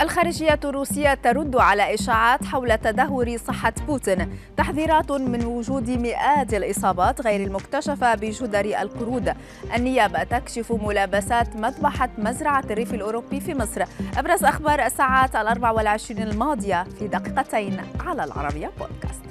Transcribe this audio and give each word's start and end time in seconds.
الخارجية 0.00 0.60
الروسية 0.64 1.14
ترد 1.14 1.56
على 1.56 1.94
إشاعات 1.94 2.44
حول 2.44 2.78
تدهور 2.78 3.36
صحة 3.36 3.72
بوتين 3.86 4.38
تحذيرات 4.56 5.12
من 5.12 5.44
وجود 5.44 5.90
مئات 5.90 6.54
الإصابات 6.54 7.20
غير 7.20 7.46
المكتشفة 7.46 8.14
بجدر 8.14 8.64
القرود. 8.64 9.34
النيابة 9.76 10.22
تكشف 10.22 10.72
ملابسات 10.72 11.56
مذبحة 11.56 12.08
مزرعة 12.18 12.64
الريف 12.70 12.94
الأوروبي 12.94 13.40
في 13.40 13.54
مصر. 13.54 13.84
أبرز 14.16 14.44
أخبار 14.44 14.86
الساعات 14.86 15.36
الأربع 15.36 15.70
والعشرين 15.70 16.22
الماضية 16.22 16.84
في 16.98 17.08
دقيقتين 17.08 17.76
على 18.00 18.24
العربية 18.24 18.70
بودكاست. 18.78 19.25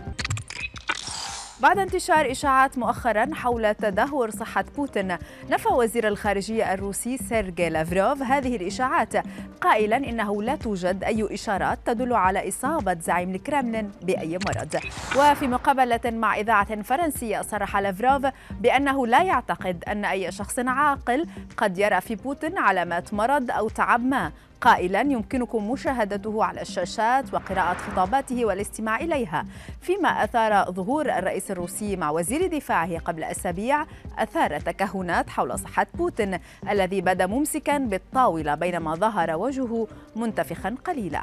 بعد 1.59 1.79
انتشار 1.79 2.31
إشاعات 2.31 2.77
مؤخرا 2.77 3.29
حول 3.33 3.75
تدهور 3.75 4.29
صحة 4.29 4.65
بوتين 4.75 5.17
نفى 5.49 5.69
وزير 5.69 6.07
الخارجية 6.07 6.73
الروسي 6.73 7.17
سيرجي 7.17 7.69
لافروف 7.69 8.21
هذه 8.21 8.55
الإشاعات 8.55 9.13
قائلا 9.61 9.97
إنه 9.97 10.43
لا 10.43 10.55
توجد 10.55 11.03
أي 11.03 11.33
إشارات 11.33 11.79
تدل 11.85 12.13
على 12.13 12.49
إصابة 12.49 12.97
زعيم 12.99 13.35
الكرملين 13.35 13.91
بأي 14.01 14.37
مرض. 14.47 14.75
وفي 15.17 15.47
مقابلة 15.47 15.99
مع 16.05 16.35
إذاعة 16.35 16.81
فرنسية 16.81 17.41
صرح 17.41 17.77
لافروف 17.77 18.33
بأنه 18.51 19.07
لا 19.07 19.23
يعتقد 19.23 19.83
أن 19.87 20.05
أي 20.05 20.31
شخص 20.31 20.59
عاقل 20.59 21.25
قد 21.57 21.77
يرى 21.77 22.01
في 22.01 22.15
بوتين 22.15 22.57
علامات 22.57 23.13
مرض 23.13 23.51
أو 23.51 23.69
تعب 23.69 24.05
ما. 24.05 24.31
قائلا 24.61 25.01
يمكنكم 25.01 25.71
مشاهدته 25.71 26.43
على 26.43 26.61
الشاشات 26.61 27.33
وقراءة 27.33 27.73
خطاباته 27.73 28.45
والاستماع 28.45 28.99
إليها 28.99 29.45
فيما 29.81 30.23
أثار 30.23 30.71
ظهور 30.71 31.09
الرئيس 31.09 31.51
الروسي 31.51 31.95
مع 31.95 32.09
وزير 32.09 32.47
دفاعه 32.47 32.97
قبل 32.97 33.23
أسابيع 33.23 33.85
أثار 34.17 34.59
تكهنات 34.59 35.29
حول 35.29 35.59
صحة 35.59 35.87
بوتين 35.93 36.39
الذي 36.69 37.01
بدا 37.01 37.25
ممسكا 37.25 37.77
بالطاولة 37.77 38.55
بينما 38.55 38.95
ظهر 38.95 39.35
وجهه 39.35 39.87
منتفخا 40.15 40.75
قليلا. 40.85 41.21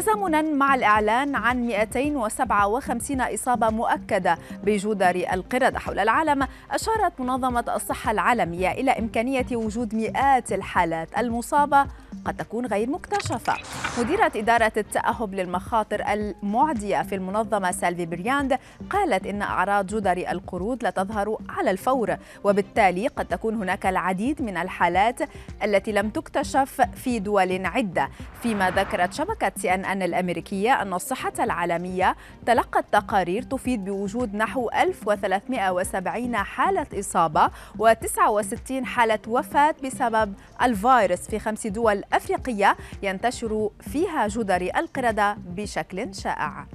تزامنا 0.00 0.42
مع 0.42 0.74
الإعلان 0.74 1.34
عن 1.34 1.66
257 1.66 3.20
إصابة 3.20 3.70
مؤكدة 3.70 4.38
بجدري 4.64 5.26
القردة 5.32 5.78
حول 5.78 5.98
العالم 5.98 6.46
أشارت 6.70 7.20
منظمة 7.20 7.64
الصحة 7.76 8.10
العالمية 8.10 8.70
إلى 8.72 8.90
إمكانية 8.90 9.46
وجود 9.52 9.94
مئات 9.94 10.52
الحالات 10.52 11.08
المصابة 11.18 11.86
قد 12.26 12.36
تكون 12.36 12.66
غير 12.66 12.90
مكتشفة. 12.90 13.54
مديرة 13.98 14.32
إدارة 14.36 14.72
التأهب 14.76 15.34
للمخاطر 15.34 16.12
المعدية 16.12 17.02
في 17.02 17.14
المنظمة 17.14 17.70
سالفي 17.70 18.06
برياند 18.06 18.58
قالت 18.90 19.26
إن 19.26 19.42
أعراض 19.42 19.86
جدر 19.86 20.16
القرود 20.30 20.82
لا 20.82 20.90
تظهر 20.90 21.38
على 21.48 21.70
الفور 21.70 22.16
وبالتالي 22.44 23.08
قد 23.08 23.24
تكون 23.26 23.54
هناك 23.54 23.86
العديد 23.86 24.42
من 24.42 24.56
الحالات 24.56 25.20
التي 25.64 25.92
لم 25.92 26.08
تكتشف 26.10 26.80
في 26.94 27.18
دول 27.18 27.66
عدة. 27.66 28.08
فيما 28.42 28.70
ذكرت 28.70 29.12
شبكة 29.12 29.52
سي 29.56 29.74
أن 29.74 29.84
أن 29.84 30.02
الأمريكية 30.02 30.82
أن 30.82 30.92
الصحة 30.92 31.32
العالمية 31.40 32.16
تلقت 32.46 32.84
تقارير 32.92 33.42
تفيد 33.42 33.84
بوجود 33.84 34.34
نحو 34.34 34.70
1370 34.70 36.36
حالة 36.36 36.86
إصابة 36.98 37.50
و69 37.78 38.84
حالة 38.84 39.18
وفاة 39.28 39.74
بسبب 39.84 40.34
الفيروس 40.62 41.20
في 41.20 41.38
خمس 41.38 41.66
دول 41.66 42.02
أفريقية 42.16 42.76
ينتشر 43.02 43.70
فيها 43.80 44.28
جدري 44.28 44.70
القردة 44.70 45.36
بشكل 45.46 46.14
شائع. 46.14 46.66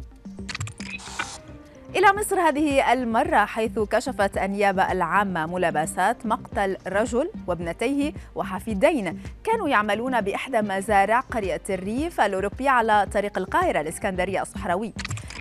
إلى 1.95 2.13
مصر 2.17 2.39
هذه 2.39 2.93
المرة 2.93 3.45
حيث 3.45 3.79
كشفت 3.79 4.37
النيابة 4.37 4.91
العامة 4.91 5.45
ملابسات 5.45 6.25
مقتل 6.25 6.77
رجل 6.87 7.31
وابنتيه 7.47 8.13
وحفيدين. 8.35 9.21
كانوا 9.43 9.69
يعملون 9.69 10.21
بإحدى 10.21 10.61
مزارع 10.61 11.19
قرية 11.19 11.61
الريف 11.69 12.21
الأوروبي 12.21 12.67
على 12.67 13.07
طريق 13.13 13.37
القاهرة 13.37 13.81
الإسكندرية 13.81 14.41
الصحراوي. 14.41 14.93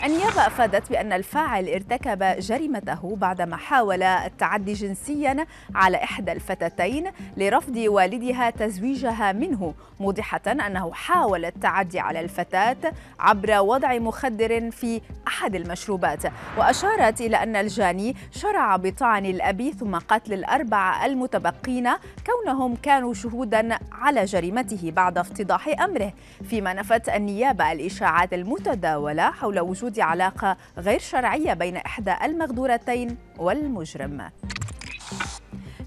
النيابة 0.05 0.47
أفادت 0.47 0.91
بأن 0.91 1.13
الفاعل 1.13 1.69
ارتكب 1.69 2.23
جريمته 2.39 3.17
بعدما 3.17 3.57
حاول 3.57 4.03
التعدي 4.03 4.73
جنسيا 4.73 5.47
على 5.75 5.97
إحدى 5.97 6.33
الفتاتين 6.33 7.11
لرفض 7.37 7.77
والدها 7.77 8.51
تزويجها 8.51 9.33
منه 9.33 9.75
موضحة 10.01 10.41
أنه 10.47 10.93
حاول 10.93 11.45
التعدي 11.45 12.01
على 12.01 12.21
الفتاة 12.21 12.77
عبر 13.21 13.59
وضع 13.59 13.99
مخدر 13.99 14.71
في 14.71 15.01
أحد 15.29 15.55
المشروبات 15.55 16.23
وأشارت 16.59 17.21
إلى 17.21 17.37
أن 17.37 17.57
الجاني 17.57 18.17
شرع 18.31 18.77
بطعن 18.77 19.27
الأب 19.27 19.71
ثم 19.81 19.97
قتل 19.97 20.33
الأربعة 20.33 21.07
المتبقين 21.07 21.91
كونهم 22.27 22.77
كانوا 22.77 23.15
شهودا 23.15 23.79
على 23.93 24.25
جريمته 24.25 24.91
بعد 24.91 25.19
افتضاح 25.19 25.69
أمره 25.83 26.13
فيما 26.51 26.73
نفت 26.73 27.09
النيابة 27.09 27.73
الإشاعات 27.73 28.33
المتداولة 28.35 29.31
حول 29.31 29.61
وجود 29.61 29.90
وجود 29.91 30.01
علاقة 30.01 30.57
غير 30.79 30.99
شرعية 30.99 31.55
بين 31.55 31.77
إحدى 31.77 32.15
المغدورتين 32.25 33.17
والمجرم. 33.39 34.31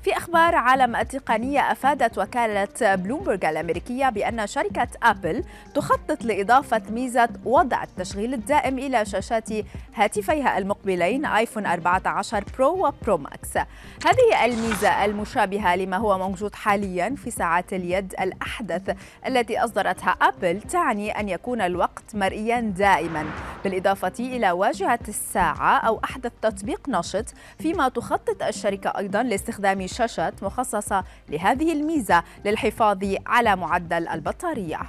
في 0.04 0.18
أخبار 0.18 0.56
عالم 0.56 0.96
التقنية 0.96 1.72
أفادت 1.72 2.18
وكالة 2.18 2.96
بلومبرج 2.96 3.46
الأمريكية 3.46 4.10
بأن 4.10 4.48
شركة 4.48 4.88
أبل 5.04 5.44
تخطط 5.76 6.24
لإضافة 6.24 6.82
ميزة 6.90 7.30
وضع 7.46 7.84
التشغيل 7.84 8.34
الدائم 8.34 8.80
إلى 8.80 9.06
شاشات 9.06 9.50
هاتفيها 9.96 10.58
المقبلين 10.58 11.26
آيفون 11.26 11.66
14 11.66 12.44
برو 12.58 12.88
وبرو 12.88 13.18
ماكس. 13.18 13.58
هذه 14.06 14.46
الميزة 14.46 15.06
المشابهة 15.06 15.76
لما 15.76 15.98
هو 15.98 16.18
موجود 16.18 16.56
حاليا 16.56 17.16
في 17.24 17.32
ساعات 17.32 17.74
اليد 17.74 18.14
الأحدث 18.22 18.96
التي 19.28 19.60
أصدرتها 19.60 20.10
أبل 20.10 20.62
تعني 20.62 21.20
أن 21.20 21.30
يكون 21.30 21.62
الوقت 21.62 22.16
مرئيا 22.16 22.60
دائما. 22.60 23.26
بالإضافة 23.64 24.14
إلى 24.20 24.52
واجهة 24.52 25.00
الساعة 25.08 25.78
أو 25.78 26.00
أحدث 26.04 26.32
تطبيق 26.42 26.90
نشط 26.90 27.26
فيما 27.60 27.90
تخطط 27.90 28.44
الشركة 28.44 28.90
أيضا 28.98 29.24
لاستخدام 29.24 29.88
شاشات 29.88 30.44
مخصصة 30.44 31.04
لهذه 31.30 31.74
الميزة 31.74 32.24
للحفاظ 32.46 33.16
على 33.28 33.56
معدل 33.56 34.08
البطارية. 34.08 34.80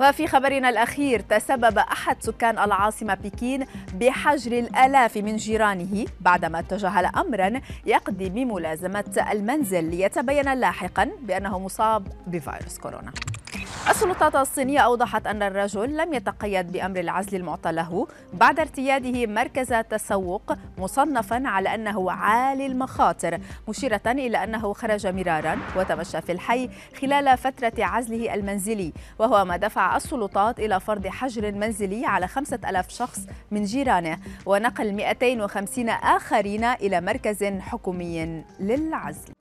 وفي 0.00 0.26
خبرنا 0.26 0.68
الأخير 0.68 1.20
تسبب 1.20 1.78
أحد 1.78 2.22
سكان 2.22 2.58
العاصمة 2.58 3.14
بكين 3.14 3.66
بحجر 3.94 4.58
الآلاف 4.58 5.16
من 5.16 5.36
جيرانه 5.36 6.06
بعدما 6.20 6.60
تجاهل 6.60 7.06
أمرا 7.06 7.60
يقضي 7.86 8.28
بملازمة 8.28 9.24
المنزل. 9.30 9.84
ليتبين 9.84 10.54
لاحقا 10.54 11.10
بأنه 11.22 11.58
مصاب 11.58 12.08
بفيروس 12.26 12.78
كورونا. 12.78 13.12
السلطات 13.88 14.36
الصينية 14.36 14.78
أوضحت 14.78 15.26
أن 15.26 15.42
الرجل 15.42 15.96
لم 15.96 16.14
يتقيد 16.14 16.72
بأمر 16.72 17.00
العزل 17.00 17.36
المعطى 17.36 17.72
له 17.72 18.06
بعد 18.32 18.60
ارتياده 18.60 19.26
مركز 19.26 19.68
تسوق 19.90 20.52
مصنفا 20.78 21.42
على 21.48 21.74
أنه 21.74 22.12
عالي 22.12 22.66
المخاطر 22.66 23.38
مشيرة 23.68 24.00
إلى 24.06 24.44
أنه 24.44 24.72
خرج 24.72 25.06
مرارا 25.06 25.58
وتمشى 25.76 26.20
في 26.20 26.32
الحي 26.32 26.70
خلال 27.00 27.38
فترة 27.38 27.72
عزله 27.78 28.34
المنزلي 28.34 28.92
وهو 29.18 29.44
ما 29.44 29.56
دفع 29.56 29.96
السلطات 29.96 30.60
إلى 30.60 30.80
فرض 30.80 31.06
حجر 31.06 31.52
منزلي 31.52 32.06
على 32.06 32.28
خمسة 32.28 32.58
ألاف 32.68 32.90
شخص 32.90 33.20
من 33.50 33.64
جيرانه 33.64 34.18
ونقل 34.46 34.92
250 34.92 35.88
آخرين 35.88 36.64
إلى 36.64 37.00
مركز 37.00 37.44
حكومي 37.44 38.44
للعزل. 38.60 39.32